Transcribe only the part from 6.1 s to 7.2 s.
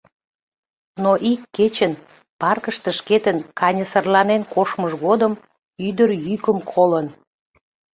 йӱкым колын: